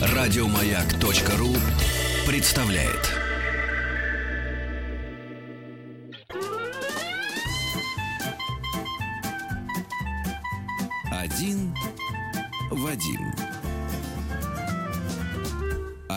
[0.00, 1.54] Радиомаяк.ру
[2.26, 3.14] представляет.
[11.10, 11.74] Один
[12.70, 13.47] Вадим.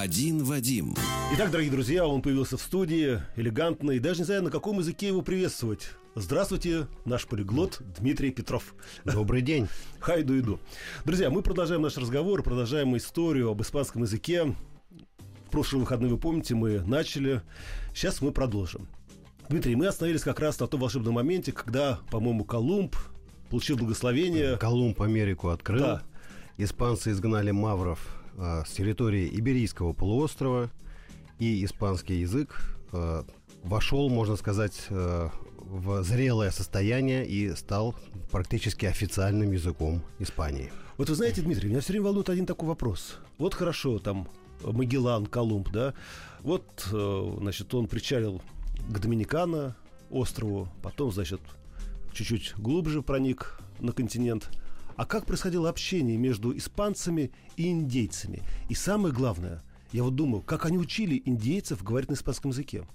[0.01, 0.95] Один Вадим.
[1.35, 5.21] Итак, дорогие друзья, он появился в студии, элегантный, даже не знаю, на каком языке его
[5.21, 5.91] приветствовать.
[6.15, 8.73] Здравствуйте, наш полиглот Дмитрий Петров.
[9.05, 9.67] Добрый день.
[9.99, 10.59] Хайду иду.
[11.05, 14.55] Друзья, мы продолжаем наш разговор, продолжаем историю об испанском языке.
[15.45, 17.43] В прошлые выходные, вы помните, мы начали.
[17.93, 18.87] Сейчас мы продолжим.
[19.49, 22.95] Дмитрий, мы остановились как раз на том волшебном моменте, когда, по-моему, Колумб
[23.51, 24.57] получил благословение.
[24.57, 25.79] Колумб Америку открыл.
[25.79, 26.03] Да.
[26.57, 30.69] Испанцы изгнали мавров э, с территории Иберийского полуострова,
[31.39, 33.23] и испанский язык э,
[33.63, 37.95] вошел, можно сказать, э, в зрелое состояние и стал
[38.31, 40.71] практически официальным языком Испании.
[40.97, 43.17] Вот вы знаете, Дмитрий, меня все время волнует один такой вопрос.
[43.37, 44.27] Вот хорошо, там
[44.63, 45.93] Магеллан, Колумб, да,
[46.41, 48.41] вот, значит, он причалил
[48.89, 49.75] к Доминикана,
[50.09, 51.39] острову, потом, значит,
[52.13, 54.49] чуть-чуть глубже проник на континент.
[54.95, 58.41] А как происходило общение между испанцами и индейцами?
[58.69, 62.85] И самое главное, я вот думаю, как они учили индейцев говорить на испанском языке?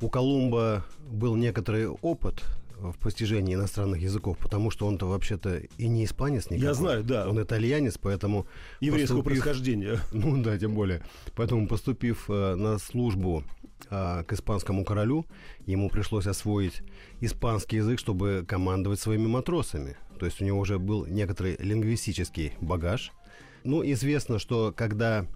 [0.00, 2.42] У Колумба был некоторый опыт
[2.80, 6.64] в постижении иностранных языков, потому что он-то вообще-то и не испанец никакой.
[6.66, 7.28] Я знаю, да.
[7.28, 8.46] Он итальянец, поэтому...
[8.80, 10.00] Еврейского поступив- происхождения.
[10.12, 11.02] Ну да, тем более.
[11.36, 13.44] Поэтому, поступив э, на службу
[13.88, 15.26] к испанскому королю,
[15.66, 16.82] ему пришлось освоить
[17.20, 19.96] испанский язык, чтобы командовать своими матросами.
[20.18, 23.12] То есть у него уже был некоторый лингвистический багаж.
[23.64, 25.26] Ну, известно, что когда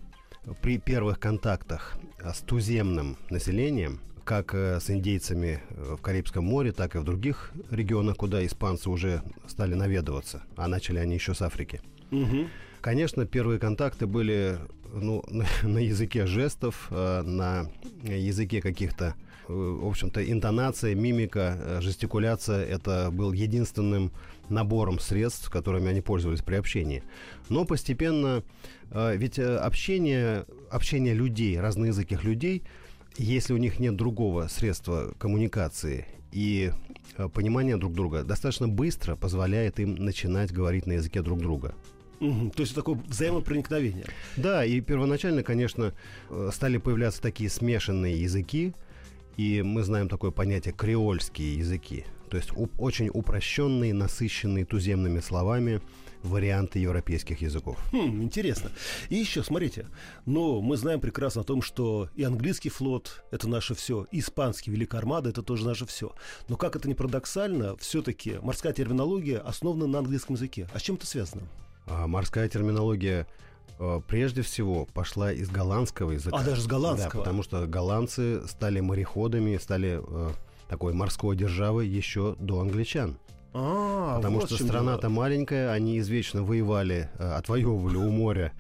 [0.62, 6.72] при первых контактах э, с туземным населением, как э, с индейцами э, в Карибском море,
[6.72, 11.42] так и в других регионах, куда испанцы уже стали наведываться, а начали они еще с
[11.42, 11.80] Африки.
[12.10, 12.48] Мгм.
[12.80, 14.58] Конечно, первые контакты были
[14.92, 15.24] ну,
[15.62, 17.70] на, языке жестов, э, на
[18.02, 19.14] языке каких-то,
[19.48, 22.64] э, в общем-то, интонация, мимика, э, жестикуляция.
[22.64, 24.12] Это был единственным
[24.48, 27.02] набором средств, которыми они пользовались при общении.
[27.48, 28.44] Но постепенно,
[28.92, 32.62] ведь общение, общение людей, разноязыких людей,
[33.18, 36.70] если у них нет другого средства коммуникации и
[37.34, 41.74] понимания друг друга, достаточно быстро позволяет им начинать говорить на языке друг друга.
[42.18, 44.06] То есть такое взаимопроникновение.
[44.36, 45.92] Да, и первоначально, конечно,
[46.30, 48.74] э, стали появляться такие смешанные языки,
[49.36, 52.04] и мы знаем такое понятие креольские языки.
[52.30, 55.80] То есть у- очень упрощенные, насыщенные туземными словами
[56.22, 57.78] варианты европейских языков.
[57.92, 58.72] Хм, интересно.
[59.10, 59.86] И еще, смотрите,
[60.24, 64.72] но мы знаем прекрасно о том, что и английский флот– это наше все, и испанский
[64.72, 66.12] Великая Армада– это тоже наше все.
[66.48, 70.68] Но как это ни парадоксально, все-таки морская терминология основана на английском языке.
[70.72, 71.42] А с чем это связано?
[71.86, 73.26] А морская терминология
[73.78, 76.36] э, прежде всего пошла из голландского языка.
[76.38, 77.12] А, даже с голландского.
[77.12, 80.30] Да, потому что голландцы стали мореходами, стали э,
[80.68, 83.18] такой морской державой еще до англичан.
[83.54, 88.52] А, Потому вот что страна-то маленькая, они извечно воевали, э, отвоевывали у моря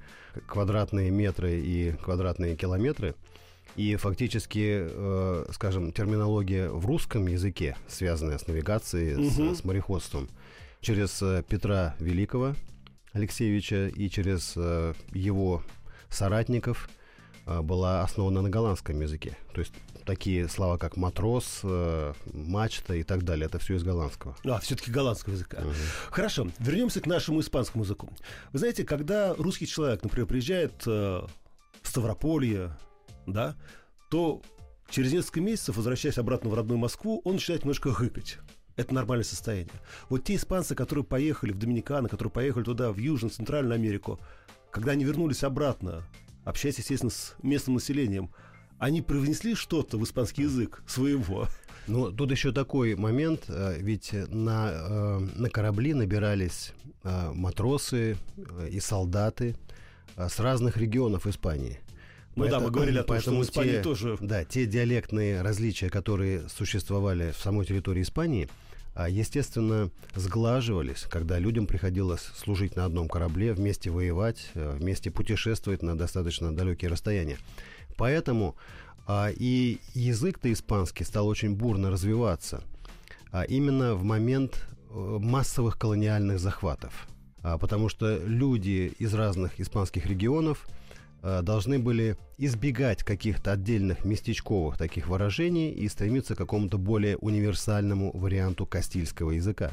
[0.46, 3.14] квадратные метры и квадратные километры.
[3.74, 9.54] И фактически, э, скажем, терминология в русском языке, связанная с навигацией, с- Мгм.
[9.56, 10.28] с, мореходством,
[10.80, 12.54] через Петра Великого
[13.16, 15.62] Алексеевича и через э, его
[16.10, 16.88] соратников
[17.46, 19.36] э, была основана на голландском языке.
[19.54, 19.72] То есть
[20.04, 24.36] такие слова, как матрос, э, мачта и так далее, это все из голландского.
[24.44, 25.60] А, все-таки голландского языка.
[25.60, 25.74] Мгм.
[26.10, 28.10] Хорошо, вернемся к нашему испанскому языку.
[28.52, 31.28] Вы знаете, когда русский человек, например, приезжает в
[31.82, 32.76] Ставрополье,
[33.26, 33.56] да,
[34.10, 34.42] то
[34.90, 38.38] через несколько месяцев, возвращаясь обратно в родную Москву, он начинает немножко хыкать.
[38.76, 39.72] Это нормальное состояние.
[40.10, 44.20] Вот те испанцы, которые поехали в Доминикану, которые поехали туда, в Южную, Центральную Америку,
[44.70, 46.02] когда они вернулись обратно,
[46.44, 48.30] общаясь, естественно, с местным населением,
[48.78, 51.48] они привнесли что-то в испанский язык своего.
[51.86, 56.72] Ну, тут еще такой момент, э, ведь на, э, на корабли набирались
[57.04, 58.16] э, матросы
[58.70, 59.56] и солдаты
[60.16, 61.78] с разных регионов Испании.
[62.34, 65.40] Ну да, мы говорили о том, что в поэтому Испании те- тоже Да, те диалектные
[65.40, 68.48] различия, которые существовали в самой территории Испании,
[69.04, 75.96] естественно, сглаживались, когда людям приходилось служить на одном корабле, вместе воевать, э, вместе путешествовать на
[75.96, 77.36] достаточно далекие расстояния.
[77.96, 78.56] Поэтому
[79.06, 82.62] а, и язык-то испанский стал очень бурно развиваться
[83.36, 87.06] а именно в момент э, массовых колониальных захватов.
[87.42, 90.66] А, потому что люди из разных испанских регионов
[91.42, 98.66] должны были избегать каких-то отдельных местечковых таких выражений и стремиться к какому-то более универсальному варианту
[98.66, 99.72] кастильского языка.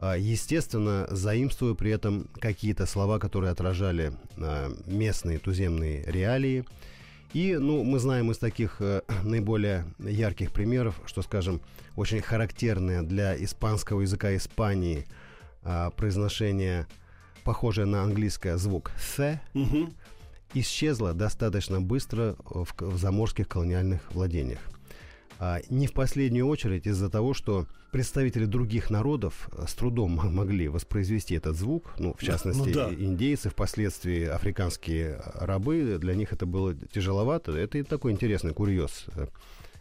[0.00, 6.64] А, естественно, заимствуя при этом какие-то слова, которые отражали а, местные туземные реалии.
[7.32, 11.60] И, ну, мы знаем из таких э, наиболее ярких примеров, что, скажем,
[11.94, 15.06] очень характерное для испанского языка Испании
[15.62, 16.86] э, произношение,
[17.44, 19.92] похожее на английское звук «th», Мгм.
[20.54, 24.60] Исчезло достаточно быстро в, к- в заморских колониальных владениях.
[25.40, 30.68] А, не в последнюю очередь из-за того, что представители других народов э, с трудом могли
[30.68, 32.92] воспроизвести этот звук, ну, в частности, ну да.
[32.92, 37.52] индейцы, впоследствии африканские э, рабы, для них это было тяжеловато.
[37.52, 39.28] Это и такой интересный курьез, э,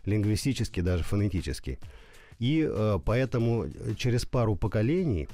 [0.06, 1.80] лингвистический, даже фонетический.
[2.40, 5.28] И э, поэтому э, через пару поколений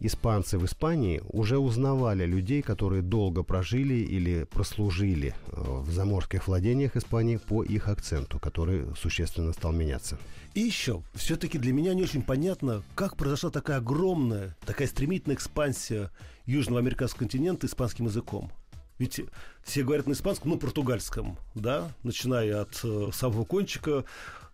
[0.00, 6.96] испанцы в Испании уже узнавали людей, которые долго прожили или прослужили э, в заморских владениях
[6.96, 10.18] Испании по их акценту, который существенно стал меняться.
[10.54, 16.10] И еще, все-таки для меня не очень понятно, как произошла такая огромная, такая стремительная экспансия
[16.46, 18.52] южного американского континента испанским языком.
[18.98, 19.20] Ведь
[19.64, 24.04] все говорят на испанском, ну, португальском, да, начиная от э, самого кончика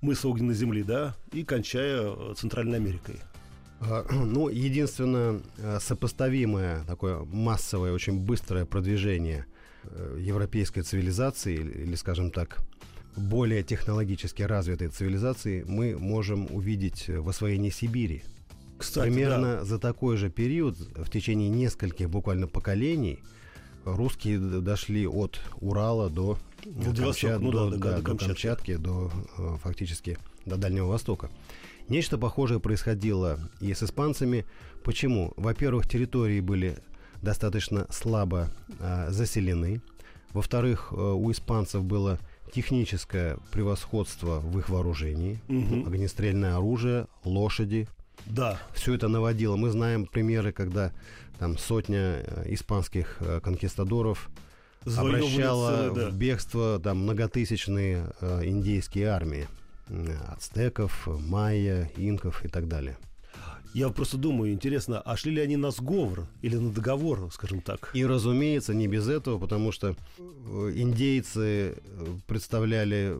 [0.00, 3.16] мыса огненной земли, да, и кончая э, Центральной Америкой.
[3.81, 9.47] А, Ну, единственное э, сопоставимое, такое массовое, очень быстрое продвижение
[9.85, 12.61] э, европейской цивилизации, или, скажем так,
[13.17, 18.23] более технологически развитой цивилизации мы можем увидеть в освоении Сибири.
[18.79, 23.19] Кстати, Примерно за такой же период, в течение нескольких буквально поколений,
[23.85, 28.76] русские дошли от Урала до, э, Владивостока, ну да, до- да, до до Камчатки.
[28.76, 31.31] До э, фактически до Дальнего Востока.
[31.90, 34.46] Нечто похожее происходило и с испанцами.
[34.84, 35.32] Почему?
[35.37, 36.78] Во-первых, территории были
[37.20, 38.48] достаточно слабо
[38.78, 39.82] а, заселены.
[40.32, 42.20] Во-вторых, э, у испанцев было
[42.52, 45.40] техническое превосходство в их вооружении.
[45.48, 45.88] Мгм.
[45.88, 47.88] Огнестрельное оружие, лошади,
[48.26, 48.60] да.
[48.72, 49.56] все это наводило.
[49.56, 50.92] Мы знаем примеры, когда
[51.40, 54.31] там сотня э, испанских э, конкистадоров
[54.84, 56.10] обращала целые, да.
[56.10, 59.60] в бегство там многотысячные э, индейские армии э,
[60.28, 62.96] ацтеков, майя, инков и так далее.
[63.72, 67.90] Я просто думаю, интересно, а шли ли они на сговор или на договор, скажем так?
[67.94, 73.16] И, разумеется, не без этого, потому что э, индейцы э, представляли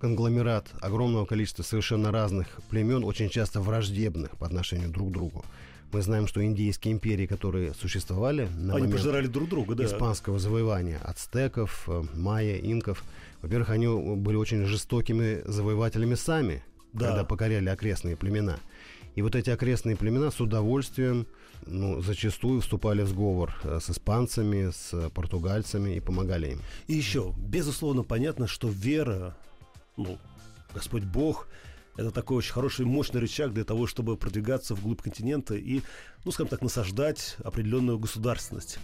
[0.00, 5.44] конгломерат огромного количества совершенно разных племен, очень часто враждебных по отношению друг к другу.
[5.92, 9.84] Мы знаем, что индейские империи, которые существовали на они момент пожирали друг друга, да.
[9.84, 13.04] испанского завоевания ацтеков, э, майя, инков.
[13.42, 17.08] Во-первых, они были очень жестокими завоевателями сами, Да.
[17.08, 18.58] когда покоряли окрестные племена.
[19.16, 21.26] И вот эти окрестные племена с удовольствием,
[21.66, 26.60] ну, зачастую вступали в сговор э, с испанцами, с португальцами и помогали им.
[26.86, 29.36] И еще, безусловно, понятно, что вера,
[29.96, 30.18] ну,
[30.72, 31.48] Господь Бог,
[31.96, 35.82] это такой очень хороший, мощный рычаг для того, чтобы продвигаться вглубь континента и,
[36.24, 38.78] ну, скажем так, насаждать определенную государственность.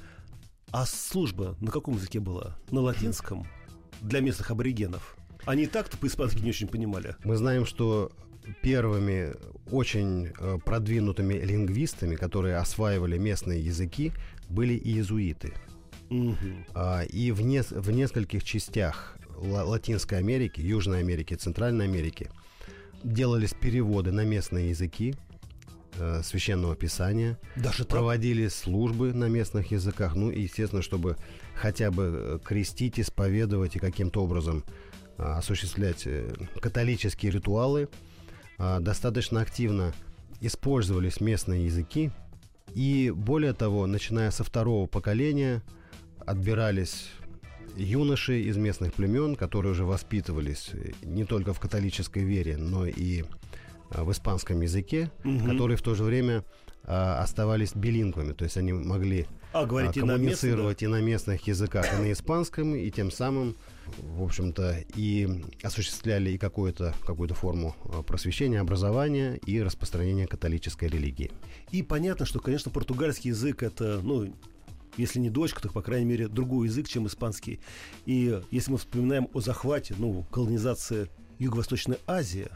[0.73, 2.58] А служба на каком языке была?
[2.70, 3.47] На латинском?
[4.06, 5.17] Для местных аборигенов.
[5.44, 7.17] Они так-то по-испански не очень понимали.
[7.25, 8.11] Мы знаем, что
[8.62, 9.35] первыми
[9.70, 14.12] очень э, продвинутыми лингвистами, которые осваивали местные языки,
[14.49, 15.53] были иезуиты.
[16.75, 22.31] А, И в, нес- в нескольких частях Ла- Латинской Америки, Южной Америки, Центральной Америки
[23.03, 25.14] делались переводы на местные языки
[25.98, 27.88] э, священного писания, Даже так?
[27.88, 31.17] проводились службы на местных языках, ну и, естественно, чтобы
[31.55, 34.65] хотя бы э, крестить, исповедовать и каким-то образом
[35.19, 37.88] а, осуществлять э, католические ритуалы,
[38.58, 39.93] достаточно активно
[40.41, 42.10] использовались местные языки,
[42.74, 45.62] и более того, начиная со второго поколения,
[46.24, 47.08] отбирались
[47.76, 53.24] юноши из местных племен, которые уже воспитывались э, не только в католической вере, но и
[53.90, 55.50] в испанском языке, Мгм.
[55.50, 56.44] которые в то же время
[56.88, 61.00] а, оставались билингвами, то есть они могли А, а, говорите, на местном, коммуницировать и на
[61.00, 63.56] местных языках, и на испанском, и тем самым,
[63.98, 71.32] в общем-то, и осуществляли и какую-то какую форму а, просвещения, образования и распространения католической религии.
[71.72, 74.32] И понятно, что, конечно, португальский язык это, ну,
[74.96, 77.58] если не дочка, то, по крайней мере, другой язык, чем испанский.
[78.06, 81.08] И если мы вспоминаем о захвате, ну, колонизации
[81.40, 82.48] Юго-Восточной Азии,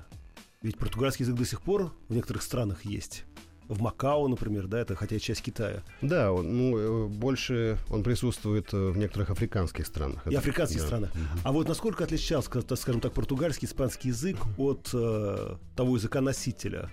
[0.62, 3.24] ведь португальский язык до сих пор в некоторых странах есть.
[3.68, 5.84] В Макао, например, да, это хотя часть Китая.
[6.02, 10.26] Да, он, ну, э, больше он присутствует э, в некоторых африканских странах.
[10.26, 10.86] И африканских да.
[10.86, 11.12] странах.
[11.44, 16.90] А вот насколько отличался, скажем так, португальский, испанский язык от э, того языка носителя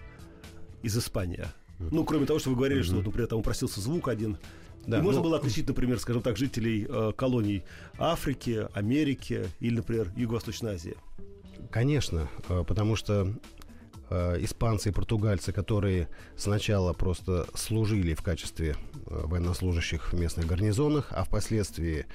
[0.84, 1.48] из Испании?
[1.80, 4.38] Ну, кроме того, что вы говорили, что, вот, например, там упростился звук один.
[4.86, 7.64] Да, И можно ну, было отличить, например, скажем так, жителей э, колоний
[7.98, 10.96] Африки, Америки или, например, Юго-Восточной Азии.
[11.72, 13.34] Конечно, э, потому что
[14.10, 21.08] э, испанцы и португальцы, которые сначала просто служили в качестве э, военнослужащих в местных гарнизонах,
[21.12, 22.06] а впоследствии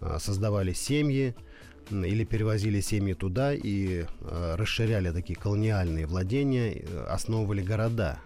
[0.00, 1.34] э, создавали семьи
[1.90, 8.20] или перевозили семьи туда и расширяли такие колониальные владения, основывали города.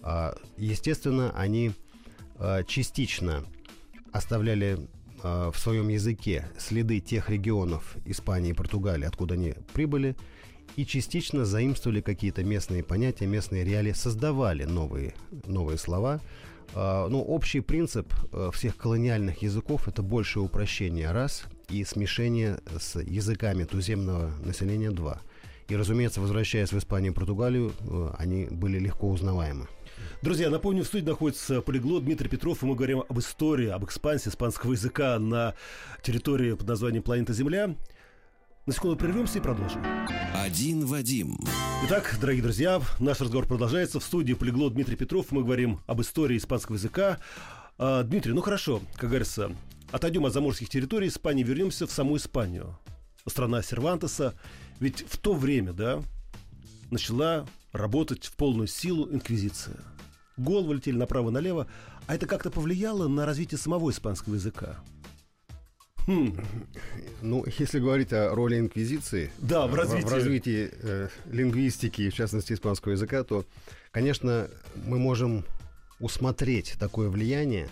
[0.00, 1.72] А, естественно, они
[2.66, 3.44] частично
[4.10, 4.78] оставляли
[5.22, 10.16] в своем языке следы тех регионов Испании и Португалии, откуда они прибыли,
[10.76, 15.14] и частично заимствовали какие-то местные понятия, местные реалии, создавали новые,
[15.46, 16.20] новые слова.
[16.74, 23.00] А, Ну, общий принцип э, всех колониальных языков– это большее упрощение– раз, и смешение с
[23.00, 25.20] языками туземного населения– два.
[25.68, 29.68] И, разумеется, возвращаясь в Испанию и Португалию, э, они были легко узнаваемы.
[30.22, 34.28] Друзья, напомню, в студии находится полиглот Дмитрий Петров, и мы говорим об истории, об экспансии
[34.28, 35.54] испанского языка на
[36.02, 37.74] территории под названием планета Земля.
[38.64, 39.84] На секунду прервемся и продолжим.
[40.32, 41.36] Один Вадим.
[41.84, 43.98] Итак, дорогие друзья, наш разговор продолжается.
[43.98, 45.32] В студии полиглот Дмитрий Петров.
[45.32, 47.18] Мы говорим об истории испанского языка.
[47.76, 49.50] А, Дмитрий, ну хорошо, как говорится,
[49.90, 52.78] отойдем от заморских территорий Испании, вернемся в саму Испанию.
[53.26, 54.34] Страна Сервантеса.
[54.78, 56.00] Ведь в то время, да,
[56.92, 59.80] начала работать в полную силу инквизиция.
[60.36, 61.66] Головы летели направо-налево.
[62.06, 64.78] А это как-то повлияло на развитие самого испанского языка?
[66.06, 66.36] Хм,
[67.22, 70.04] Ну, если говорить о роли инквизиции Да, в э, развитии.
[70.06, 73.44] в развитии э, лингвистики, в частности испанского языка, то,
[73.92, 74.48] конечно,
[74.86, 75.44] мы можем
[76.00, 77.68] усмотреть такое влияние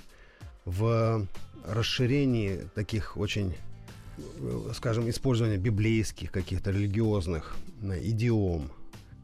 [0.64, 1.26] в
[1.66, 3.54] расширении таких очень,
[4.18, 8.70] э, скажем, использования библейских каких-то религиозных э, идиом.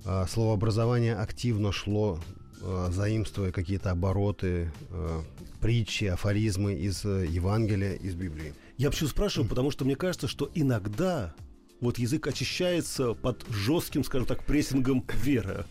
[0.05, 2.19] А Словообразование активно шло,
[2.61, 5.23] э, заимствуя какие-то обороты, э,
[5.61, 8.53] притчи, афоризмы из э, Евангелия, из Библии.
[8.77, 11.35] Я почему спрашиваю, потому что мне кажется, что иногда
[11.81, 15.65] вот язык очищается под жестким, скажем так, прессингом веры.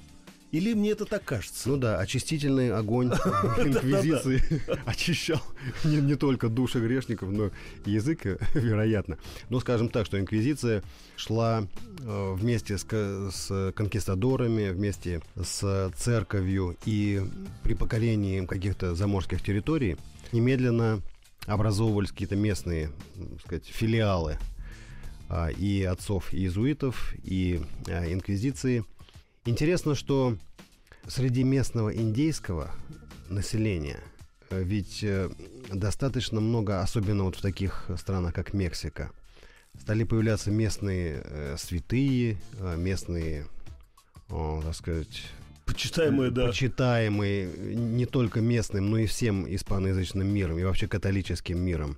[0.51, 1.67] Или мне это так кажется?
[1.67, 3.07] Ну да, очистительный огонь
[3.57, 4.41] инквизиции
[4.85, 5.41] очищал
[5.83, 7.51] не, не только души грешников, но
[7.85, 9.17] и язык, э, вероятно.
[9.49, 10.81] Но скажем так, что инквизиция
[11.17, 11.67] шла
[11.99, 17.21] э, вместе с, с конкистадорами, вместе с церковью и
[17.63, 19.97] при покорении каких-то заморских территорий
[20.31, 21.01] немедленно
[21.45, 24.37] образовывались какие-то местные, м, сказать, филиалы
[25.29, 28.83] а, и отцов иезуитов, и а, инквизиции.
[29.45, 30.37] Интересно, что
[31.07, 32.71] среди местного индейского
[33.29, 33.99] населения,
[34.49, 35.29] э, ведь э,
[35.71, 39.11] достаточно много, особенно вот в таких странах, как Мексика,
[39.79, 43.47] стали появляться местные э, святые, э, местные,
[44.29, 45.23] о, так сказать,
[45.65, 46.47] Почитаемые, да.
[46.47, 51.97] почитаемые не только местным, но и всем испаноязычным миром и вообще католическим миром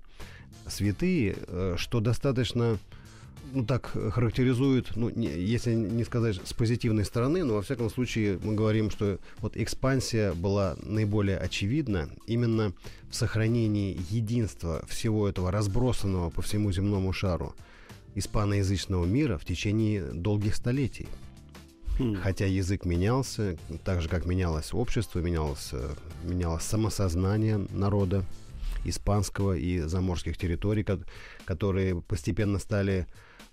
[0.67, 2.77] святые, э, что достаточно
[3.53, 8.39] ну, так характеризует, ну, не- если не сказать с позитивной стороны, но во всяком случае
[8.43, 12.73] мы говорим, что вот экспансия была наиболее очевидна именно
[13.09, 17.55] в сохранении единства всего этого разбросанного по всему земному шару
[18.15, 21.07] испаноязычного мира в течение долгих столетий.
[22.23, 25.89] Хотя язык менялся, так же как менялось общество, менялось, э,
[26.23, 28.23] менялось самосознание народа
[28.85, 30.99] испанского и заморских территорий, ко-
[31.45, 33.07] которые постепенно стали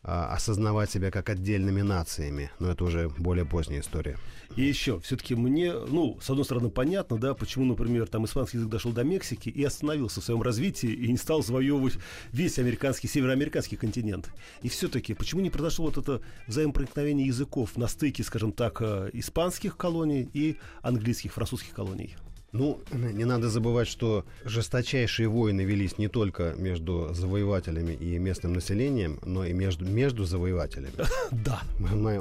[0.05, 2.51] осознавать себя как отдельными нациями.
[2.59, 4.19] Но это уже более поздняя история.
[4.57, 8.71] И еще, все-таки мне, ну, с одной стороны, понятно, да, почему, например, там испанский язык
[8.71, 11.99] дошел до Мексики и остановился в своем развитии и не стал завоевывать
[12.33, 14.31] весь американский, североамериканский континент.
[14.63, 19.77] И все-таки, почему не произошло вот это взаимопроникновение языков на стыке, скажем так, э, испанских
[19.77, 22.15] колоний и английских, французских колоний?
[22.55, 29.19] Ну, не надо забывать, что жесточайшие войны велись не только между завоевателями и местным населением,
[29.27, 30.93] но и между, между завоевателями.
[31.33, 31.63] Да.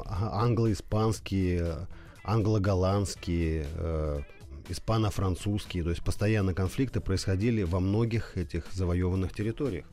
[0.06, 1.88] А- англо-испанские,
[2.24, 4.22] англо-голландские, э,
[4.70, 9.86] испано-французские, то есть постоянно конфликты происходили во многих этих завоеванных территориях.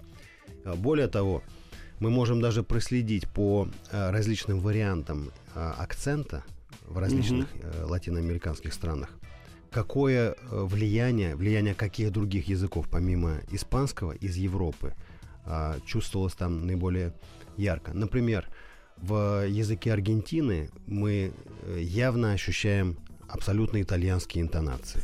[0.65, 1.43] А Более того,
[1.99, 6.45] мы можем даже проследить по э, различным вариантам э, акцента
[6.89, 9.11] в различных э, латиноамериканских странах,
[9.71, 14.95] какое э, влияние, влияние каких других языков, помимо испанского, из Европы,
[15.45, 17.13] а, чувствовалось там наиболее
[17.57, 17.93] ярко.
[17.93, 18.49] Например,
[18.97, 22.97] в языке Аргентины мы э, явно ощущаем
[23.29, 25.03] абсолютно итальянские интонации.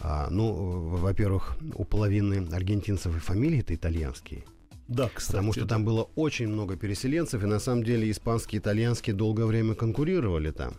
[0.00, 0.52] А, ну,
[0.98, 4.44] во-первых, у половины аргентинцев и фамилии-то итальянские.
[4.88, 5.36] Да, кстати.
[5.36, 9.46] Потому что там было очень много переселенцев, и на самом деле испанский и итальянский долгое
[9.46, 10.74] время конкурировали там.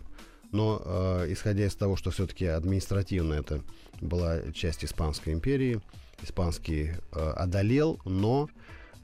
[0.52, 3.62] Но э, исходя из того, что все-таки административно это
[4.00, 5.80] была часть Испанской империи,
[6.22, 8.48] испанский э, одолел, но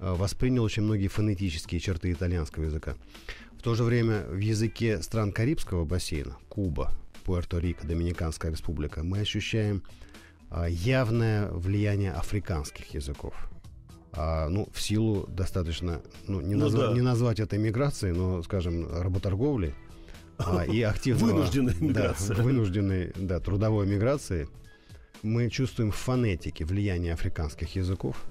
[0.00, 2.94] э, воспринял очень многие фонетические черты итальянского языка.
[3.58, 6.92] В то же время в языке стран Карибского бассейна, Куба,
[7.24, 9.82] Пуэрто-Рико, Доминиканская республика, мы ощущаем
[10.50, 13.34] а, явное влияние африканских языков.
[14.12, 16.92] А, ну, в силу достаточно, ну, не, Ну назва- да.
[16.94, 19.74] не назвать это миграцией, но, скажем, работорговли
[20.68, 21.32] и активного...
[21.32, 22.34] Вынужденной да, миграции.
[22.34, 24.48] вынужденной, да, трудовой миграции.
[25.22, 28.24] Мы чувствуем в фонетике влияние африканских языков.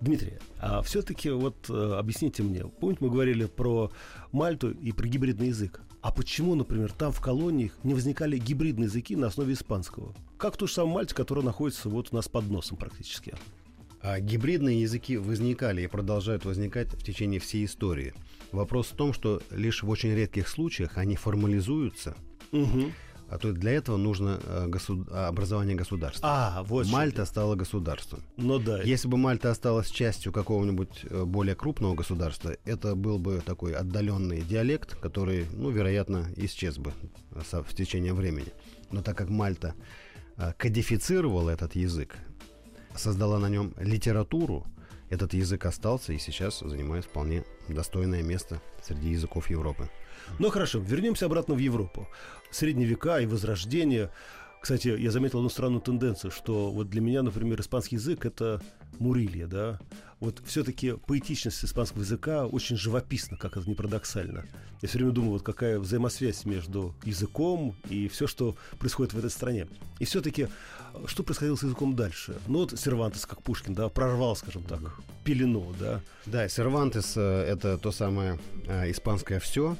[0.00, 3.90] Дмитрий, а все-таки вот э, объясните мне, помните, мы говорили про
[4.30, 5.80] Мальту и про гибридный язык.
[6.00, 10.14] А почему, например, там в колониях не возникали гибридные языки на основе испанского?
[10.36, 13.34] Как той же самой Мальте, которая находится вот у нас под носом практически.
[14.00, 18.14] А гибридные языки возникали и продолжают возникать в течение всей истории.
[18.52, 22.14] Вопрос в том, что лишь в очень редких случаях они формализуются,
[22.52, 22.92] Угу.
[23.28, 26.26] а то для этого нужно э, госу- образование государства.
[26.30, 28.22] А, вот что Мальта стала государством.
[28.38, 28.80] Ну да.
[28.82, 34.40] Если бы Мальта осталась частью какого-нибудь э, более крупного государства, это был бы такой отдаленный
[34.40, 36.92] диалект, который, ну, вероятно, исчез бы
[37.32, 38.48] э, в течение времени.
[38.90, 39.74] Но так как Мальта
[40.56, 42.16] кодифицировала этот язык,
[42.94, 44.64] создала на нем литературу,
[45.10, 49.88] этот язык остался и сейчас занимает вполне достойное место среди языков Европы.
[50.38, 52.08] Ну хорошо, вернемся обратно в Европу.
[52.50, 54.10] Средние века и Возрождение.
[54.60, 58.60] Кстати, я заметил одну странную тенденцию, что вот для меня, например, испанский язык это
[59.00, 59.78] Мурилья, да.
[60.20, 64.46] Вот все-таки поэтичность испанского языка очень живописна, как это не парадоксально.
[64.82, 69.30] Я все время думаю, вот какая взаимосвязь между языком и все, что происходит в этой
[69.30, 69.68] стране.
[70.00, 70.48] И все-таки,
[71.06, 72.36] что происходило с языком дальше?
[72.46, 74.80] Ну вот Сервантес, как Пушкин, да, прорвал, скажем так,
[75.24, 76.00] пелену, да.
[76.26, 79.76] Да, Сервантес э, это то самое э, испанское все,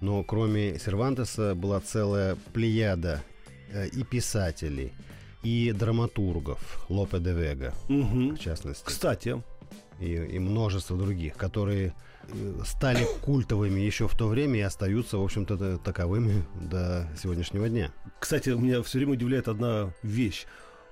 [0.00, 3.22] но кроме Сервантеса была целая плеяда
[3.70, 4.92] э, и писателей,
[5.44, 8.34] и драматургов, Лопе де Вега, Мгм.
[8.36, 9.42] в частности, Кстати,
[10.00, 11.92] и, и множество других, которые
[12.28, 17.68] э, стали культовыми еще в то время и остаются, в общем-то, та- таковыми до сегодняшнего
[17.68, 17.92] дня.
[18.18, 20.46] Кстати, меня все время удивляет одна вещь.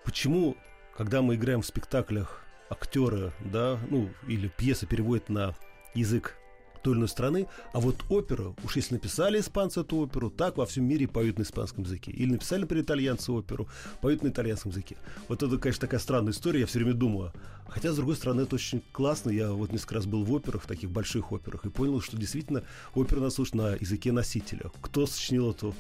[0.05, 0.57] Почему,
[0.97, 5.55] когда мы играем в спектаклях актеры, да, ну, или пьеса переводят на
[5.95, 6.37] язык
[6.83, 10.67] той или иной страны, а вот опера, уж если написали испанцы эту оперу, так во
[10.67, 12.11] всем мире поют на испанском языке.
[12.11, 13.69] Или написали, например, итальянцы оперу,
[14.01, 14.97] поют на итальянском языке.
[15.29, 17.33] Вот это, конечно, такая странная история, я все время думаю.
[17.69, 19.31] Хотя, с другой стороны, это очень классно.
[19.31, 22.65] Я вот несколько раз был в операх, в таких больших операх, и понял, что действительно
[22.95, 24.71] опера надо слушать на языке носителя.
[24.83, 25.75] Кто сочинил эту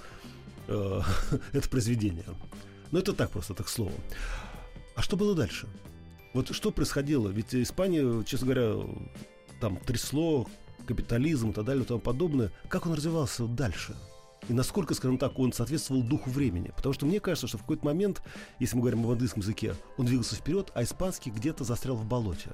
[0.69, 1.01] э,
[1.53, 2.25] это произведение.
[2.91, 3.93] Но это так просто, так слово.
[4.95, 5.67] А что было дальше?
[6.33, 7.29] Вот что происходило?
[7.29, 8.77] Ведь Испания, честно говоря,
[9.61, 10.49] там трясло,
[10.85, 12.51] капитализм и так далее и тому подобное.
[12.68, 13.95] Как он развивался дальше?
[14.49, 16.73] И насколько, скажем так, он соответствовал духу времени?
[16.75, 18.23] Потому что мне кажется, что в какой-то момент,
[18.59, 22.51] если мы говорим об английском языке, он двигался вперед, а испанский где-то застрял в болоте.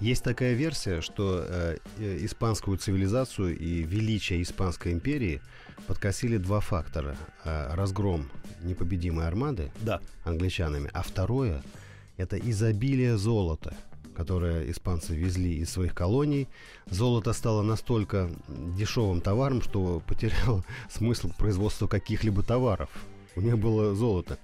[0.00, 5.40] Есть такая версия, что э, э, испанскую цивилизацию и величие Испанской империи
[5.86, 7.16] подкосили два фактора.
[7.44, 8.28] Э, разгром
[8.62, 10.00] непобедимой армады Да.
[10.24, 11.62] англичанами, а второе–
[12.16, 13.76] это изобилие золота,
[14.20, 16.46] которое испанцы везли из своих колоний.
[16.90, 22.90] Золото стало настолько дешевым товаром, что потеряло смысл производства каких-либо товаров.
[23.34, 24.38] У них было золото.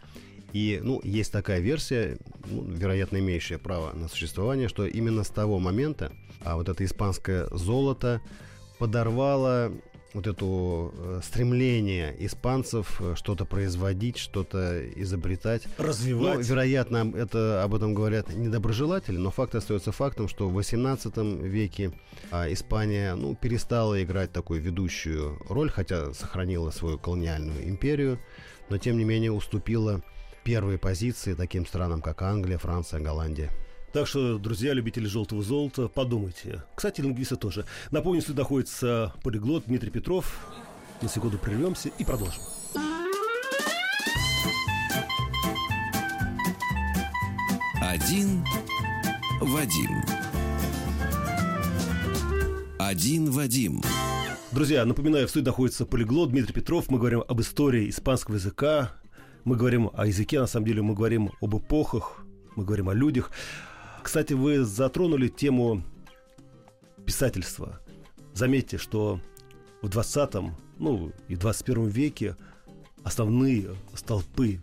[0.55, 5.59] И, ну, есть такая версия, ну, вероятно, имеющая право на существование, что именно с того
[5.59, 6.11] момента
[6.43, 8.23] а вот это испанское золото
[8.79, 9.73] подорвало
[10.15, 15.67] вот это э, стремление испанцев э, что-то производить, что-то изобретать.
[15.79, 16.47] Ну, Развивать.
[16.47, 21.93] вероятно, это об этом говорят недоброжелатели, но факт остается фактом, что в 18 веке
[22.31, 28.19] а, Испания ну, перестала играть такую ведущую роль, хотя сохранила свою колониальную империю,
[28.71, 30.03] но тем не менее уступила
[30.45, 33.51] первые позиции таким странам, как Англия, Франция, Голландия.
[33.97, 36.63] Так что, друзья, любители желтого золота, подумайте.
[36.75, 37.65] Кстати, лингвисты тоже.
[37.91, 40.39] Напомню, что находится полиглот Дмитрий Петров.
[41.01, 42.43] На секунду прервемся и продолжим.
[47.81, 48.45] Один
[49.41, 50.03] Вадим.
[52.79, 53.81] Один Вадим.
[54.53, 56.91] Друзья, напоминаю, в студии находится полиглот Дмитрий Петров.
[56.91, 58.93] Мы говорим об истории испанского языка.
[59.45, 63.31] Мы говорим о языке, на самом деле мы говорим об эпохах, мы говорим о людях.
[64.07, 65.83] Кстати, вы затронули тему
[67.05, 67.81] писательства.
[68.35, 69.21] Заметьте, что
[69.83, 72.37] в 20 ну и 21 веке
[73.03, 74.61] основные столпы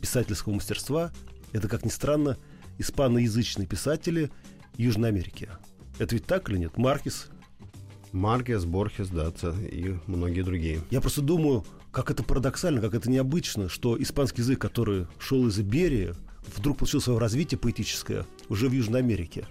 [0.00, 1.10] писательского мастерства
[1.50, 2.38] это, как ни странно,
[2.78, 4.30] испаноязычные писатели
[4.76, 5.48] Южной Америки.
[5.98, 6.78] Это ведь так или нет?
[6.78, 7.30] Маркес,
[8.12, 10.82] Маркес, Борхес, да, и многие другие.
[10.92, 15.58] Я просто думаю, как это парадоксально, как это необычно, что испанский язык, который шел из
[15.58, 16.14] Иберии,
[16.56, 19.46] вдруг получил свое развитие поэтическое уже в Южной Америке.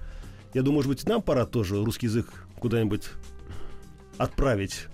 [0.53, 2.27] Я думаю, может быть, нам пора тоже русский язык
[2.59, 3.09] куда-нибудь
[4.17, 4.87] отправить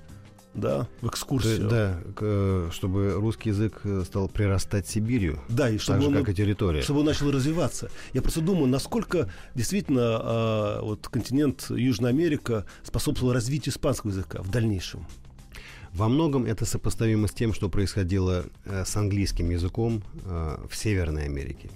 [0.54, 1.67] да, в экскурсию.
[1.70, 5.39] Да, к, чтобы русский язык э, стал прирастать Сибирью.
[5.50, 6.82] Да, и чтобы так же, он, как и территория.
[6.82, 7.91] Чтобы он начал развиваться.
[8.13, 14.50] Я просто думаю, насколько действительно э, вот континент Южная Америка способствовал развитию испанского языка в
[14.50, 15.06] дальнейшем.
[15.91, 21.26] Во многом это сопоставимо с тем, что происходило э, с английским языком э, в Северной
[21.26, 21.70] Америке.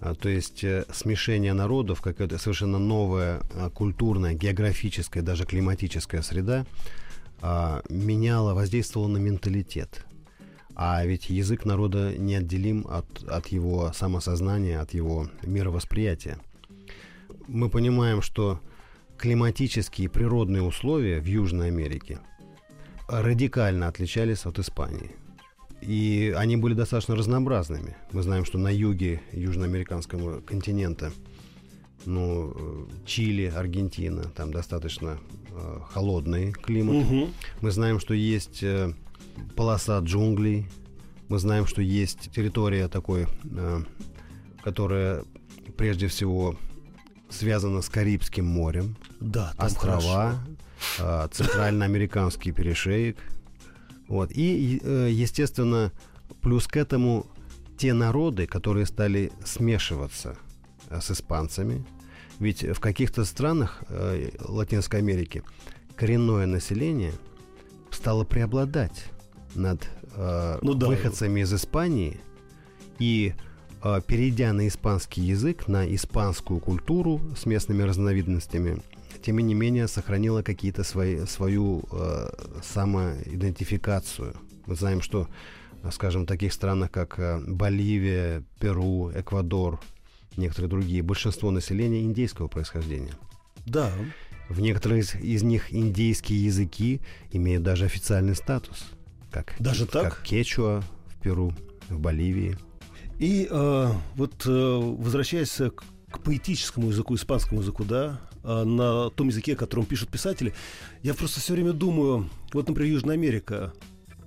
[0.00, 6.66] А, то есть э, смешение народов, какая-то совершенно новая э, культурная, географическая, даже климатическая среда–
[7.40, 10.04] а, меняло, воздействовало на менталитет.
[10.74, 16.38] А ведь язык народа неотделим от, от его самосознания, от его мировосприятия.
[17.46, 18.60] Мы понимаем, что
[19.16, 22.20] климатические и природные условия в Южной Америке
[23.08, 25.10] радикально отличались от Испании.
[25.80, 27.96] И они были достаточно разнообразными.
[28.12, 31.12] Мы знаем, что на юге южноамериканского континента,
[32.04, 35.18] ну, э, Чили, Аргентина, там достаточно
[35.50, 36.96] э, холодный климат.
[36.96, 37.28] Угу.
[37.60, 38.92] Мы знаем, что есть э,
[39.56, 40.66] полоса джунглей.
[41.28, 43.80] Мы знаем, что есть территория такой, э,
[44.62, 45.24] которая
[45.76, 46.56] прежде всего
[47.30, 48.96] связана с Карибским морем.
[49.20, 50.44] Да, там острова,
[50.98, 53.18] э, центральноамериканский перешеек.
[54.08, 54.32] Вот.
[54.32, 55.92] И, естественно,
[56.40, 57.26] плюс к этому
[57.78, 60.36] те народы, которые стали смешиваться
[60.90, 61.86] э, с испанцами,
[62.40, 65.42] ведь в каких-то странах э, Латинской Америки
[65.96, 67.12] коренное население
[67.90, 69.04] стало преобладать
[69.54, 70.88] над э, ну, да.
[70.88, 72.20] выходцами из Испании
[72.98, 73.34] и
[73.82, 78.82] э, перейдя на испанский язык, на испанскую культуру с местными разновидностями,
[79.22, 82.30] тем не менее сохранила какие-то свои, свою э,
[82.62, 84.34] самоидентификацию.
[84.66, 85.28] Мы знаем, что,
[85.90, 89.80] скажем, в таких странах, как э, Боливия, Перу, Эквадор,
[90.36, 93.14] некоторые другие, большинство населения индейского происхождения.
[93.66, 93.92] Да.
[94.48, 97.00] В некоторых из, из них индейские языки
[97.32, 98.86] имеют даже официальный статус.
[99.30, 100.04] Как, даже так?
[100.04, 101.52] Как кечуа в Перу,
[101.88, 102.56] в Боливии.
[103.18, 109.28] И э, вот э, возвращаясь к, к поэтическому языку, испанскому языку, да, э, на том
[109.28, 110.54] языке, которым пишут писатели,
[111.02, 113.72] я просто все время думаю, вот, например, Южная Америка,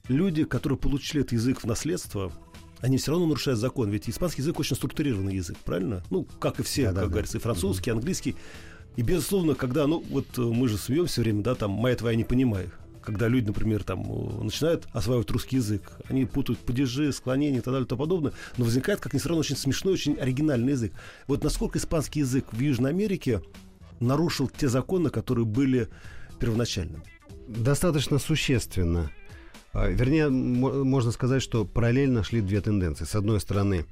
[0.08, 2.32] люди, которые получили этот язык в наследство,
[2.80, 3.90] они все равно нарушают закон.
[3.90, 6.04] Ведь испанский язык очень структурированный язык, правильно?
[6.10, 8.36] Ну, как и все, да, как да, говорится, и французский, и английский.
[8.96, 12.24] И, безусловно, когда, ну, вот мы же смеемся все время, да, там, моя твоя не
[12.24, 12.72] понимаю.
[13.02, 17.74] Когда люди, например, там, э, начинают осваивать русский язык, они путают падежи, склонения и так
[17.74, 20.94] далее и тому подобное, но возникает, как ни странно, очень смешной, очень оригинальный язык.
[21.28, 23.42] Вот насколько испанский язык в Южной Америке
[24.02, 25.88] нарушил те законы, которые были
[26.40, 27.04] первоначально?
[27.48, 29.12] Достаточно существенно.
[29.74, 33.06] А, вернее, можно сказать, что параллельно шли две тенденции.
[33.06, 33.86] С одной стороны,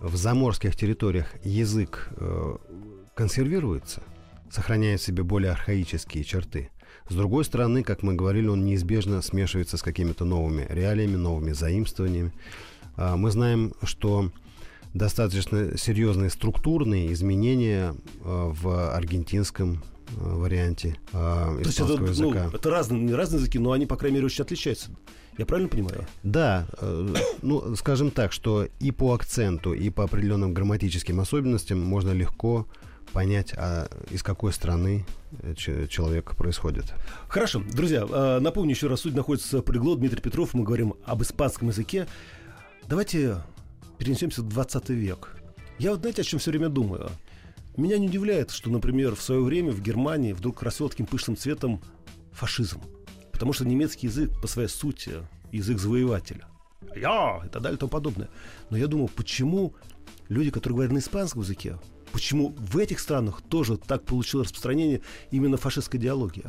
[0.00, 2.56] в заморских территориях язык э,
[3.14, 4.02] консервируется,
[4.50, 6.70] сохраняет в себе более архаические черты.
[7.08, 12.32] С другой стороны, как мы говорили, он неизбежно смешивается с какими-то новыми реалиями, новыми заимствованиями.
[12.96, 14.30] А, мы знаем, что
[14.94, 19.82] достаточно серьезные структурные изменения э, в аргентинском
[20.16, 22.48] Э, варианте э, То есть это, ну, языка.
[22.50, 24.90] Ну, это разные, разные языки, но они, по крайней мере, очень отличаются.
[25.38, 26.06] Я правильно понимаю?
[26.22, 32.10] Да, э, ну, скажем так, что и по акценту, и по определенным грамматическим особенностям можно
[32.12, 32.66] легко
[33.12, 35.04] понять, а из какой страны
[35.40, 35.54] э,
[35.88, 36.92] человек происходит.
[37.28, 38.06] Хорошо, друзья,
[38.40, 42.06] напомню еще раз, суть находится полиглот Дмитрий Петров, мы говорим об испанском языке.
[42.86, 43.38] Давайте
[43.98, 45.36] перенесемся в 20 век.
[45.78, 47.10] Я вот знаете, о чем все время думаю?
[47.76, 51.82] Меня не удивляет, что, например, в свое время в Германии вдруг расцвел таким пышным цветом
[52.32, 52.80] фашизм.
[53.32, 55.14] Потому что немецкий язык по своей сути
[55.50, 56.46] язык завоевателя.
[56.94, 58.28] Я и так далее и тому подобное.
[58.70, 59.74] Но я думаю, почему
[60.28, 61.78] люди, которые говорят на испанском языке,
[62.12, 65.00] почему в этих странах тоже так получилось распространение
[65.32, 66.46] именно фашистской идеологии?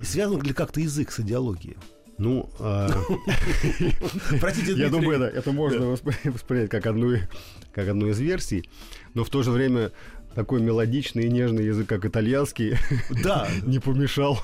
[0.00, 1.76] И связан ли как-то язык с идеологией?
[2.18, 2.90] Ну, а,
[4.40, 7.16] простите, я думаю, это можно воспринять как одну
[7.72, 8.68] как одну из версий,
[9.14, 9.92] но в то же время
[10.34, 12.76] такой мелодичный и нежный язык, как итальянский,
[13.22, 13.48] да.
[13.62, 14.40] не помешал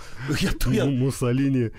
[0.67, 1.73] я, Муссолини.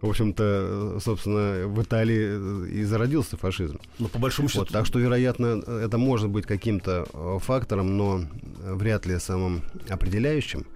[0.00, 3.78] В общем-то, собственно, в Италии и зародился фашизм.
[4.00, 4.60] Но по большому счету...
[4.60, 8.22] Вот, так что, вероятно, это может быть каким-то э, фактором, но
[8.64, 10.66] вряд ли самым определяющим.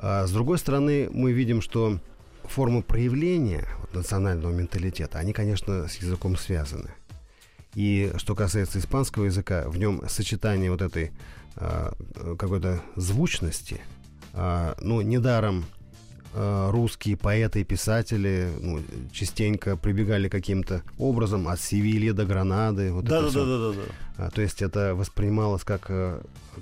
[0.00, 2.00] А с другой стороны, мы видим, что
[2.50, 6.90] формы проявления вот, национального менталитета, они, конечно, с языком связаны.
[7.74, 11.12] И что касается испанского языка, в нем сочетание вот этой
[11.56, 11.92] а,
[12.38, 13.80] какой-то звучности.
[14.34, 15.64] А, ну, недаром
[16.34, 22.92] а, русские поэты и писатели ну, частенько прибегали каким-то образом от Севильи до Гранады.
[22.92, 23.82] Вот да, да, да, да, да,
[24.18, 24.30] да.
[24.30, 25.90] То есть это воспринималось как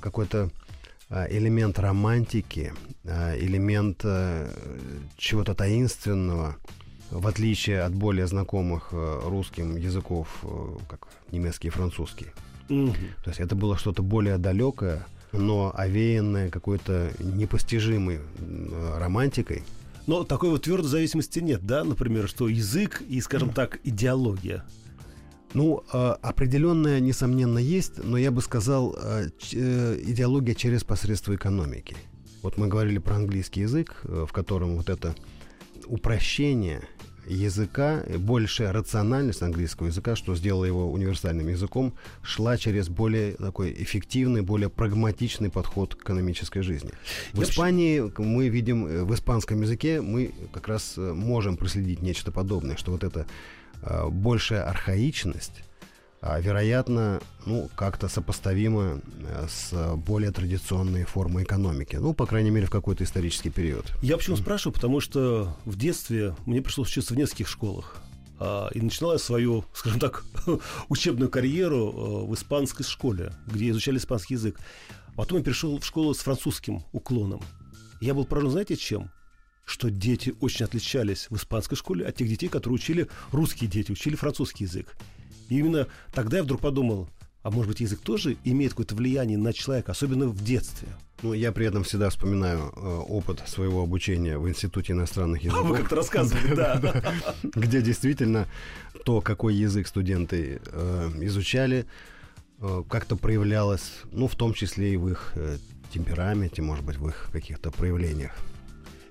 [0.01, 0.51] какой-то
[1.11, 2.73] элемент романтики,
[3.07, 4.49] а, элемент э,
[5.19, 6.57] чего-то таинственного,
[7.11, 12.29] в отличие от более знакомых э, русским языков, э, как немецкий и французский.
[12.71, 12.95] Мгм.
[13.23, 18.21] То есть это было что-то более далекое, но овеянное какой-то непостижимой
[18.97, 19.65] романтикой.
[20.07, 24.65] Но такой вот твердой зависимости нет, да, например, что язык и, скажем так, идеология.
[25.55, 31.97] Ну, э, определенная, несомненно, есть, но я бы сказал, э, э, идеология через посредство экономики.
[32.43, 35.15] Вот мы говорили про английский язык, в котором вот это
[35.87, 36.83] упрощение
[37.27, 44.43] языка, большая рациональность английского языка, что сделало его универсальным языком, шла через более такой эффективный,
[44.43, 46.91] более прагматичный подход к экономической жизни.
[47.33, 52.31] В Я Испании к- мы видим, в испанском языке мы как раз можем проследить нечто
[52.31, 53.25] подобное, что вот это
[54.11, 55.65] большая архаичность,
[56.27, 61.97] а, вероятно, ну, как-то сопоставима э, с более традиционной формой экономики.
[61.97, 63.93] Ну, по крайней мере, в какой-то исторический период.
[64.01, 67.99] Я почему спрашиваю, потому что в детстве мне пришлось учиться в нескольких школах.
[68.41, 70.25] А, И начинала я свою, скажем так,
[70.89, 74.59] учебную карьеру э, в испанской школе, где изучали испанский язык.
[75.17, 77.43] Потом я перешел в школу с французским уклоном.
[78.01, 79.11] Я был поражен, знаете, чем?
[79.65, 84.15] Что дети очень отличались в испанской школе от тех детей, которые учили русские дети, учили
[84.15, 84.95] французский язык.
[85.49, 87.09] И именно тогда я вдруг подумал,
[87.43, 90.89] а может быть язык тоже имеет какое-то влияние на человека, особенно в детстве.
[91.23, 95.67] Ну, я при этом всегда вспоминаю э, опыт своего обучения в Институте иностранных А языков.
[95.69, 97.03] вы как-то рассказывали, да.
[97.55, 98.47] где действительно
[99.05, 101.87] то, какой язык студенты э, изучали,
[102.61, 105.59] э, как-то проявлялось, ну, в том числе и в их э,
[105.93, 108.33] темпераменте, может быть, в их каких-то проявлениях.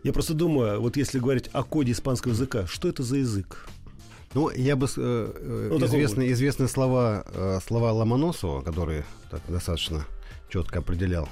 [0.03, 3.67] Я просто думаю, вот если говорить о коде испанского языка, что это за язык?
[4.33, 4.87] Ну, я бы...
[4.87, 10.05] э, э, Ну, такого известны, известны слова, э, слова Ломоносова, которые так достаточно
[10.49, 11.29] четко определял.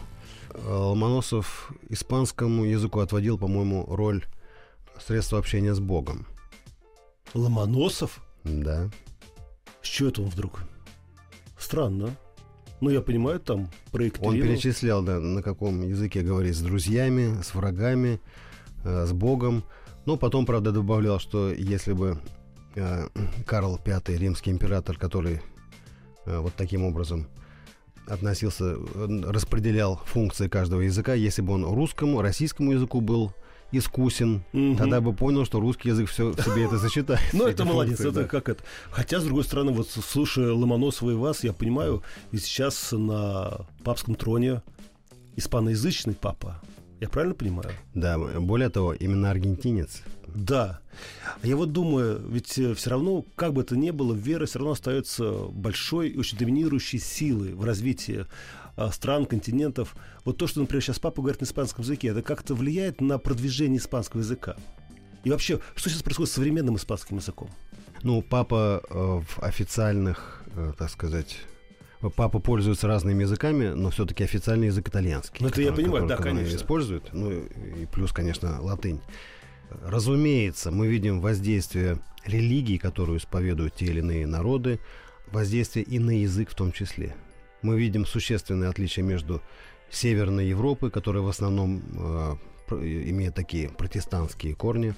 [0.53, 4.23] Э, Ломоносов испанскому языку отводил, по-моему, роль
[5.05, 6.25] средства общения с Богом.
[7.33, 8.21] Ломоносов?
[8.43, 8.89] Да.
[9.81, 10.61] С чего это он вдруг?
[11.57, 12.15] Странно.
[12.81, 14.33] Ну, я понимаю, там Он проектировал.
[14.33, 18.19] перечислял, да, на каком языке говорить с друзьями, с врагами,
[18.83, 19.63] э, с Богом.
[20.05, 22.19] Но потом, правда, добавлял, что если бы
[22.75, 23.07] э,
[23.45, 25.41] Карл V, римский император, который
[26.25, 27.27] э, вот таким образом
[28.07, 28.75] относился,
[29.27, 33.33] распределял функции каждого языка, если бы он русскому, российскому языку был
[33.71, 34.75] искусен, Мгм.
[34.75, 37.21] тогда бы понял, что русский язык все в себе это сочетает.
[37.33, 38.27] Ну, это молодец, функции, это да.
[38.27, 38.63] как это.
[38.89, 44.15] Хотя, с другой стороны, вот слушая Ломоносова и вас, я понимаю, ведь сейчас на папском
[44.15, 44.61] троне
[45.37, 46.61] испаноязычный папа.
[47.01, 47.71] Я правильно понимаю?
[47.95, 50.03] Да, более того, именно аргентинец.
[50.27, 50.79] Да.
[51.41, 55.47] Я вот думаю, ведь все равно, как бы это ни было, вера все равно остается
[55.47, 58.27] большой и очень доминирующей силой в развитии
[58.75, 59.95] а, стран, континентов.
[60.25, 63.79] Вот то, что, например, сейчас папа говорит на испанском языке, это как-то влияет на продвижение
[63.79, 64.55] испанского языка.
[65.23, 67.49] И вообще, что сейчас происходит с современным испанским языком?
[68.03, 71.39] Ну, папа э, в официальных, э, так сказать,
[72.09, 75.37] папа пользуется разными языками, но все-таки официальный язык итальянский.
[75.41, 76.55] Ну, это я понимаю, да, который конечно.
[76.57, 77.13] используют.
[77.13, 78.99] Ну, и плюс, конечно, латынь.
[79.83, 84.79] Разумеется, мы видим воздействие религии, которую исповедуют те или иные народы,
[85.31, 87.15] воздействие и на язык в том числе.
[87.61, 89.41] Мы видим существенные отличия между
[89.89, 92.35] Северной Европой, которая в основном э,
[92.71, 94.93] имеет такие протестантские корни,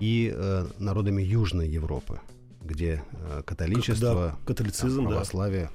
[0.00, 2.20] и э, народами Южной Европы,
[2.62, 5.10] где э, католичество, Да, католицизм, да.
[5.10, 5.70] православие, б-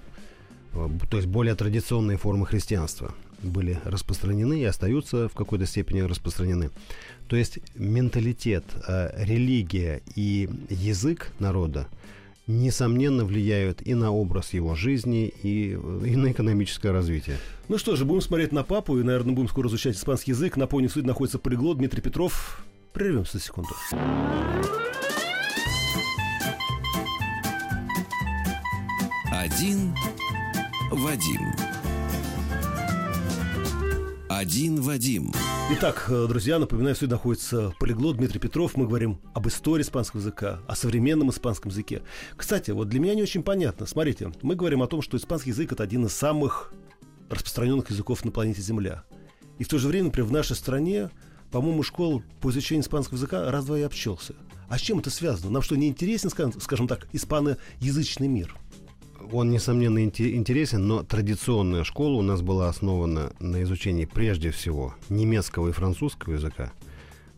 [0.74, 6.72] то есть более традиционные формы христианства были распространены и остаются в какой-то степени распространены.
[7.28, 11.88] То есть менталитет, э, религия и язык народа
[12.48, 17.38] несомненно влияют и на образ его жизни, и, э, и на экономическое развитие.
[17.68, 20.58] Ну что же, будем смотреть на папу и, наверное, будем скоро изучать испанский язык.
[20.58, 22.64] Напомню, в студии находится полиглот Дмитрий Петров.
[22.94, 23.70] Прервемся на секунду.
[29.32, 29.94] Один
[30.92, 31.54] Вадим.
[34.28, 35.32] Один Вадим.
[35.74, 38.76] Итак, э, друзья, напоминаю, студии находится полиглот Дмитрий Петров.
[38.76, 42.02] Мы говорим об истории испанского языка, о современном испанском языке.
[42.36, 43.86] Кстати, вот для меня не очень понятно.
[43.86, 46.74] Смотрите, мы говорим о том, что испанский язык– это один из самых
[47.30, 49.04] распространенных языков на планете Земля.
[49.60, 51.12] И в то же время, например, в нашей стране,
[51.52, 54.34] по-моему, школ по изучению испанского языка раз-два и обчелся.
[54.70, 55.52] А с чем это связано?
[55.52, 58.56] Нам что, не интересен, скажем так, испаноязычный мир?
[59.32, 64.94] Он, несомненно, инте- интересен, но традиционная школа у нас была основана на изучении прежде всего
[65.10, 66.72] немецкого и французского языка.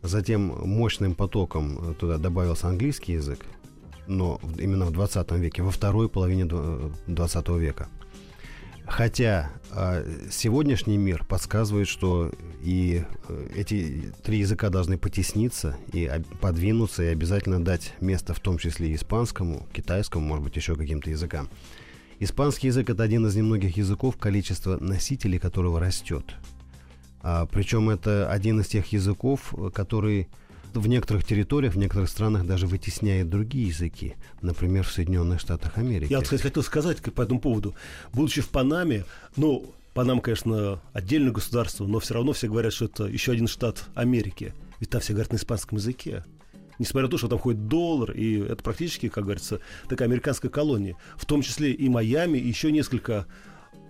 [0.01, 3.45] Затем мощным потоком э, туда добавился английский язык,
[4.07, 7.87] но именно в 20 веке, во второй половине дв- 20 века.
[8.91, 12.29] Хотя э, сегодняшний мир подсказывает, что
[12.61, 18.57] и э, эти три языка должны потесниться и подвинуться и обязательно дать место в том
[18.57, 21.47] числе и испанскому, китайскому, может быть, еще каким-то языкам.
[22.19, 26.25] Испанский язык это один из немногих языков, количество носителей которого растет.
[27.21, 30.27] А, причем это один из тех языков, который
[30.79, 34.15] в некоторых территориях, в некоторых странах даже вытесняет другие языки.
[34.41, 36.11] Например, в Соединенных Штатах Америки.
[36.11, 37.75] Я, кстати, хотел сказать по этому поводу.
[38.13, 39.05] Будучи в Панаме,
[39.35, 43.85] ну, Панам, конечно, отдельное государство, но все равно все говорят, что это еще один штат
[43.93, 44.53] Америки.
[44.79, 46.23] Ведь там все говорят на испанском языке.
[46.79, 50.95] Несмотря на то, что там ходит доллар, и это практически, как говорится, такая американская колония.
[51.15, 53.27] В том числе и Майами, и еще несколько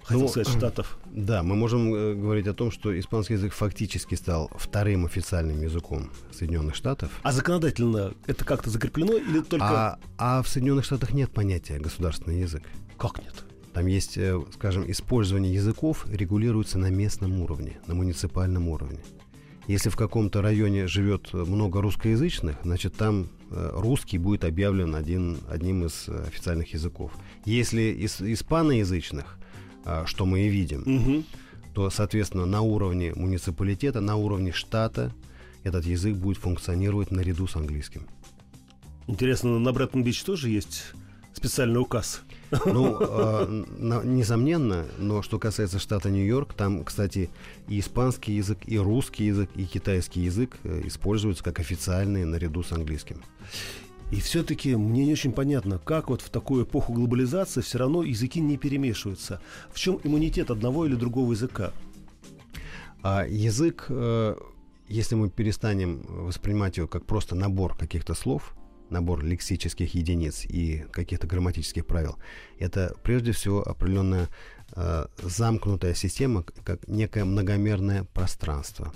[0.04, 0.98] хотел ну, сказать, штатов.
[1.06, 6.12] Да, мы можем э, говорить о том, что испанский язык фактически стал вторым официальным языком
[6.32, 7.12] Соединенных Штатов.
[7.24, 9.66] А законодательно это как-то закреплено или только...
[9.66, 12.64] А, а в Соединенных Штатах нет понятия государственный язык.
[12.98, 13.46] Как нет?
[13.74, 19.00] Там есть, э, скажем, использование языков регулируется на местном уровне, на муниципальном уровне.
[19.68, 25.86] Если в каком-то районе живет много русскоязычных, значит там э, русский будет объявлен один, одним
[25.86, 27.14] из официальных языков.
[27.46, 29.38] Если из испаноязычных,
[30.06, 31.24] что мы и видим, угу.
[31.74, 35.12] то, соответственно, на уровне муниципалитета, на уровне штата
[35.64, 38.08] этот язык будет функционировать наряду с английским.
[39.08, 40.94] Интересно, на Бреттон-Бич тоже есть
[41.34, 42.22] специальный указ?
[42.66, 43.46] Ну, э,
[43.78, 47.30] на, несомненно, но что касается штата Нью-Йорк, там, кстати,
[47.68, 52.72] и испанский язык, и русский язык, и китайский язык э, используются как официальные наряду с
[52.72, 53.22] английским.
[54.12, 58.42] И все-таки мне не очень понятно, как вот в такую эпоху глобализации все равно языки
[58.42, 59.42] не перемешиваются.
[59.72, 61.72] В чем иммунитет одного или другого языка?
[63.02, 64.36] А язык, э,
[64.90, 68.54] если мы перестанем воспринимать его как просто набор каких-то слов,
[68.90, 72.18] набор лексических единиц и каких-то грамматических правил,
[72.60, 74.28] это прежде всего определенная
[74.76, 78.94] э, замкнутая система, как некое многомерное пространство,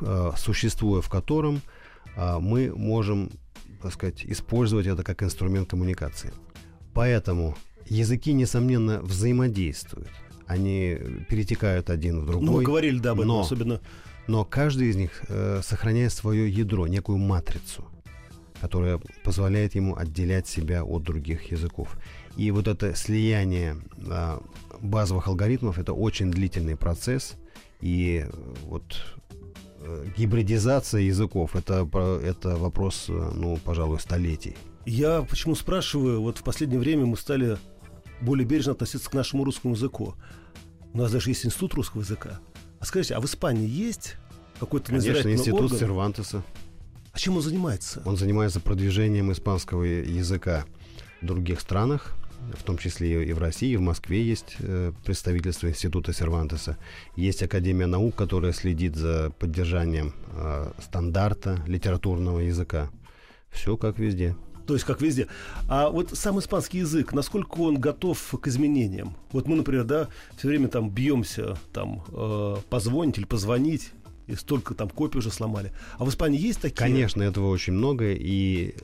[0.00, 1.60] э, существуя в котором
[2.40, 3.30] мы можем
[3.82, 6.32] так сказать, использовать это как инструмент коммуникации.
[6.94, 10.10] Поэтому языки, несомненно, взаимодействуют.
[10.46, 12.46] Они перетекают один в другой.
[12.46, 13.80] Ну, мы говорили, да, об этом, но, особенно.
[14.26, 17.84] Но каждый из них э, сохраняет свое ядро, некую матрицу,
[18.60, 21.98] которая позволяет ему отделять себя от других языков.
[22.36, 24.38] И вот это слияние э,
[24.80, 27.36] базовых алгоритмов это очень длительный процесс.
[27.80, 28.26] И
[28.64, 28.96] вот
[29.27, 29.27] Э,
[30.16, 31.88] гибридизация языков это,
[32.22, 34.56] это вопрос, э, ну, пожалуй, столетий.
[34.86, 37.58] Я почему спрашиваю, вот в последнее время мы стали
[38.20, 40.14] более бережно относиться к нашему русскому языку.
[40.92, 42.40] У нас даже есть институт русского языка.
[42.80, 44.16] А скажите, а в Испании есть
[44.58, 45.78] какой-то Конечно, институт орган?
[45.78, 46.42] Сервантеса.
[47.12, 48.02] А чем он занимается?
[48.04, 50.64] Он занимается продвижением испанского языка
[51.20, 52.17] в других странах
[52.56, 56.78] в том числе и в России, и в Москве есть э, представительство Института Сервантеса.
[57.16, 62.90] Есть Академия наук, которая следит за поддержанием э, стандарта литературного языка.
[63.50, 64.36] Все как везде.
[64.66, 65.28] То есть как везде.
[65.66, 69.16] А вот сам испанский язык, насколько он готов к изменениям?
[69.32, 73.92] Вот мы, например, да, все время там бьемся, там э, позвонить или позвонить,
[74.26, 75.72] и столько там копий уже сломали.
[75.98, 76.76] А в Испании есть такие?
[76.76, 78.74] Конечно, этого очень много, и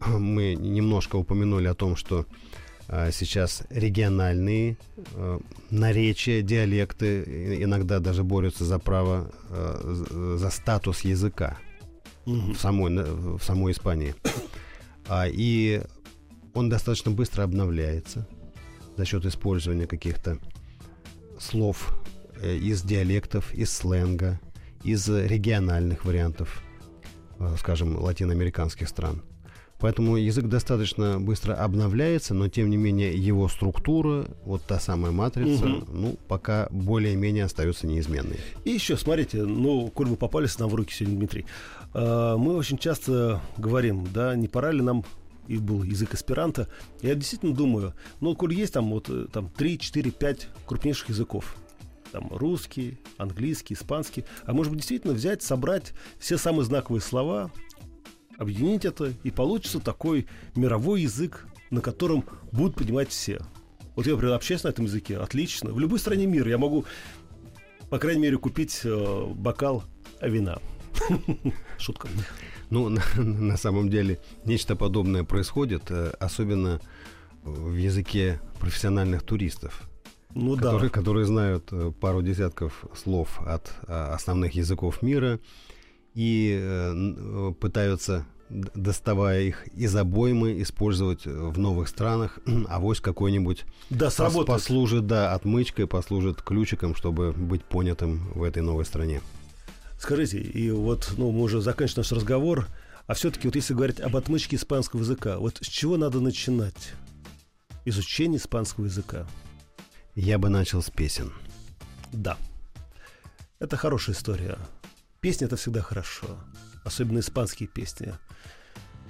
[0.06, 2.24] мы немножко упомянули о том, что
[3.12, 5.38] сейчас региональные э,
[5.70, 11.58] наречия, диалекты иногда даже борются за право, э, за статус языка
[12.24, 12.54] угу.
[12.54, 14.14] в, самой, в самой Испании.
[15.06, 15.82] А, и
[16.54, 18.26] он достаточно быстро обновляется
[18.96, 20.38] за счет использования каких-то
[21.38, 21.94] слов
[22.40, 24.40] э, из диалектов, из сленга,
[24.82, 26.62] из региональных вариантов,
[27.58, 29.22] скажем, латиноамериканских стран.
[29.78, 35.66] Поэтому язык достаточно быстро обновляется, но тем не менее его структура, вот та самая матрица,
[35.66, 35.86] угу.
[35.92, 38.40] ну, пока более-менее остается неизменной.
[38.64, 41.46] И еще, смотрите, ну, коль вы попались нам в руки сегодня, Дмитрий,
[41.94, 45.04] э, мы очень часто говорим, да, не пора ли нам
[45.46, 46.68] и был язык аспиранта.
[47.00, 51.56] Я действительно думаю, ну, коль есть там вот э, там 3, 4, 5 крупнейших языков,
[52.12, 57.50] там русский, английский, испанский, а может быть действительно взять, собрать все самые знаковые слова,
[58.38, 63.40] объединить это, и получится такой мировой язык, на котором будут понимать все.
[63.96, 65.72] Вот я, общаюсь на этом языке, отлично.
[65.72, 66.84] В любой стране мира я могу,
[67.90, 69.84] по крайней мере, купить э, бокал
[70.22, 70.58] вина.
[71.78, 72.08] Шутка.
[72.70, 76.80] Ну, на, на самом деле, нечто подобное происходит, э, особенно
[77.42, 79.88] в языке профессиональных туристов.
[80.34, 80.94] Ну которые, да.
[80.94, 85.40] которые знают э, пару десятков слов от а, основных языков мира,
[86.18, 92.40] и э, пытаются доставая их из обоймы, использовать в новых странах.
[92.68, 94.48] А вось какой-нибудь да, сработает.
[94.48, 99.20] послужит, да, отмычкой, послужит ключиком, чтобы быть понятым в этой новой стране.
[100.00, 102.66] Скажите, и вот, ну, мы уже заканчиваем наш разговор,
[103.06, 106.94] а все-таки вот если говорить об отмычке испанского языка, вот с чего надо начинать
[107.84, 109.24] изучение испанского языка?
[110.16, 111.32] Я бы начал с песен.
[112.12, 112.36] Да.
[113.60, 114.58] Это хорошая история.
[115.20, 116.38] Песни это всегда хорошо.
[116.84, 118.14] Особенно испанские песни.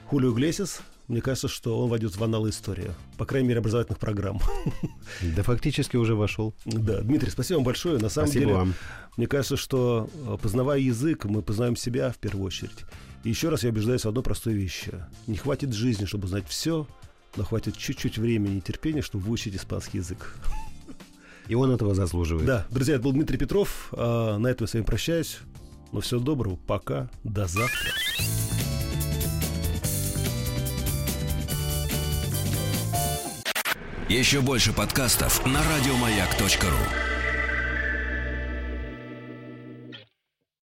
[0.06, 2.90] Хулио Иглесиас, мне кажется, что он войдет в аналы истории.
[3.18, 4.40] По крайней мере, образовательных программ.
[5.36, 6.54] Да фактически уже вошел.
[6.64, 7.98] Да, Дмитрий, спасибо вам большое.
[7.98, 8.74] На самом спасибо деле, вам.
[9.16, 12.84] мне кажется, что э, познавая язык, мы познаем себя в первую очередь.
[13.24, 14.92] И еще раз я убеждаюсь в одной простой вещи.
[15.26, 16.86] Не хватит жизни, чтобы узнать все,
[17.36, 20.34] но хватит чуть-чуть времени и терпения, чтобы выучить испанский язык.
[21.48, 22.46] И он этого заслуживает.
[22.46, 23.88] Да, друзья, это был Дмитрий Петров.
[23.92, 25.38] А, на этом я с вами прощаюсь.
[25.92, 27.92] Но всего доброго, пока, до завтра.
[34.08, 37.17] Еще больше подкастов на радиомаяк.ру.